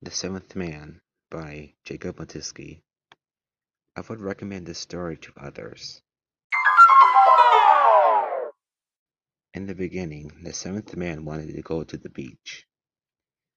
The 0.00 0.12
Seventh 0.12 0.54
Man 0.54 1.00
by 1.28 1.74
Jacob 1.84 2.18
Matuski. 2.18 2.82
I 3.96 4.02
would 4.08 4.20
recommend 4.20 4.64
this 4.64 4.78
story 4.78 5.16
to 5.16 5.32
others. 5.36 6.00
In 9.54 9.66
the 9.66 9.74
beginning, 9.74 10.30
the 10.44 10.52
seventh 10.52 10.94
man 10.96 11.24
wanted 11.24 11.52
to 11.52 11.62
go 11.62 11.82
to 11.82 11.96
the 11.96 12.10
beach. 12.10 12.64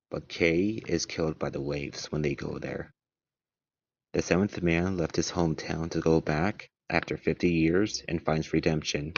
But 0.09 0.27
Kay 0.27 0.81
is 0.87 1.05
killed 1.05 1.37
by 1.37 1.51
the 1.51 1.61
waves 1.61 2.11
when 2.11 2.23
they 2.23 2.33
go 2.33 2.57
there. 2.57 2.91
The 4.13 4.23
seventh 4.23 4.63
man 4.63 4.97
left 4.97 5.17
his 5.17 5.29
hometown 5.29 5.91
to 5.91 5.99
go 5.99 6.21
back 6.21 6.71
after 6.89 7.17
50 7.17 7.51
years 7.51 8.01
and 8.07 8.19
finds 8.25 8.51
redemption. 8.51 9.13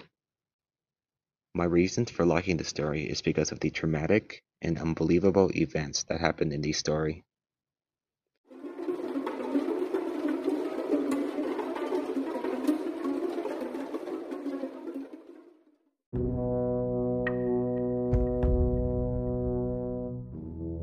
My 1.56 1.66
reasons 1.66 2.10
for 2.10 2.26
liking 2.26 2.58
the 2.58 2.64
story 2.64 3.04
is 3.04 3.22
because 3.22 3.52
of 3.52 3.60
the 3.60 3.70
traumatic 3.70 4.42
and 4.64 4.80
unbelievable 4.80 5.52
events 5.56 6.02
that 6.06 6.20
happened 6.20 6.52
in 6.52 6.62
the 6.62 6.72
story. 6.74 7.24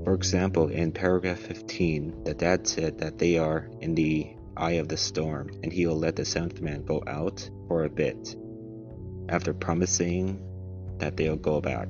For 0.05 0.15
example, 0.15 0.69
in 0.69 0.93
paragraph 0.93 1.41
15, 1.41 2.23
the 2.23 2.35
dad 2.35 2.69
said 2.69 2.99
that 2.99 3.19
they 3.19 3.39
are 3.39 3.69
in 3.81 3.97
the 3.97 4.37
eye 4.57 4.79
of 4.79 4.87
the 4.87 4.97
storm 4.97 5.51
and 5.65 5.73
he 5.73 5.85
will 5.89 5.99
let 5.99 6.15
the 6.15 6.25
seventh 6.25 6.61
man 6.61 6.85
go 6.85 7.03
out 7.09 7.51
for 7.67 7.83
a 7.83 7.91
bit 7.91 8.37
after 9.29 9.53
promising 9.53 10.47
that 11.01 11.17
they'll 11.17 11.37
go 11.37 11.61
back. 11.61 11.89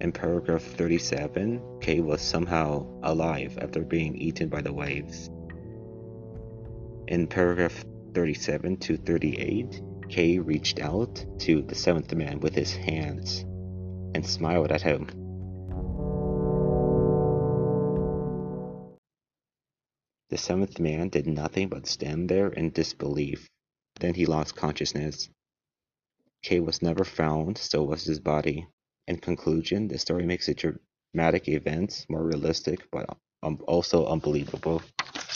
In 0.00 0.10
paragraph 0.10 0.62
37, 0.62 1.78
Kay 1.80 2.00
was 2.00 2.20
somehow 2.20 2.86
alive 3.02 3.58
after 3.60 3.82
being 3.82 4.16
eaten 4.16 4.48
by 4.48 4.60
the 4.60 4.72
waves. 4.72 5.30
In 7.06 7.26
paragraph 7.28 7.84
37 8.14 8.78
to 8.78 8.96
38, 8.96 9.80
Kay 10.08 10.38
reached 10.38 10.80
out 10.80 11.24
to 11.40 11.62
the 11.62 11.74
seventh 11.74 12.12
man 12.14 12.40
with 12.40 12.54
his 12.54 12.74
hands 12.74 13.44
and 14.14 14.26
smiled 14.26 14.72
at 14.72 14.82
him. 14.82 15.06
The 20.30 20.38
seventh 20.38 20.80
man 20.80 21.10
did 21.10 21.26
nothing 21.26 21.68
but 21.68 21.86
stand 21.86 22.28
there 22.28 22.48
in 22.48 22.70
disbelief. 22.70 23.46
Then 24.00 24.14
he 24.14 24.26
lost 24.26 24.56
consciousness. 24.56 25.28
Kay 26.42 26.60
was 26.60 26.82
never 26.82 27.04
found, 27.04 27.58
so 27.58 27.82
was 27.84 28.04
his 28.04 28.20
body. 28.20 28.66
In 29.08 29.18
conclusion, 29.18 29.88
the 29.88 29.98
story 29.98 30.26
makes 30.26 30.46
the 30.46 30.54
dramatic 30.54 31.48
events 31.48 32.06
more 32.08 32.22
realistic 32.24 32.90
but 32.90 33.16
um, 33.42 33.58
also 33.66 34.06
unbelievable. 34.06 34.82